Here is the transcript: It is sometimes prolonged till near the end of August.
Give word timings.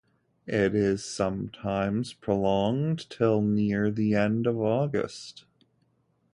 It 0.47 0.73
is 0.73 1.05
sometimes 1.05 2.11
prolonged 2.13 3.07
till 3.11 3.39
near 3.43 3.91
the 3.91 4.15
end 4.15 4.47
of 4.47 4.59
August. 4.59 5.45